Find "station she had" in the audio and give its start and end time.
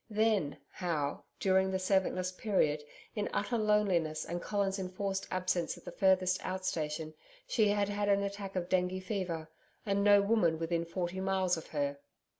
6.65-7.87